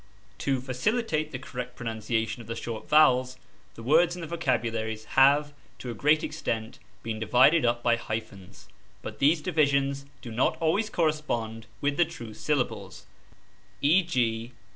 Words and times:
To 0.39 0.59
facilitate 0.61 1.31
the 1.31 1.37
correct 1.37 1.75
pronunciation 1.75 2.41
of 2.41 2.47
the 2.47 2.55
short 2.55 2.89
vowels, 2.89 3.37
the 3.75 3.83
words 3.83 4.15
in 4.15 4.21
the 4.21 4.27
vocabularies 4.27 5.05
have, 5.13 5.53
to 5.77 5.91
a 5.91 5.93
great 5.93 6.23
extent, 6.23 6.79
been 7.03 7.19
divided 7.19 7.67
up 7.67 7.83
by 7.83 7.97
hyphens, 7.97 8.67
but 9.03 9.19
these 9.19 9.41
divisions 9.41 10.07
do 10.23 10.31
not 10.31 10.57
always 10.59 10.89
correspond 10.89 11.67
with 11.81 11.97
the 11.97 12.05
true 12.05 12.33
syllables; 12.33 13.05
e.g. 13.81 14.53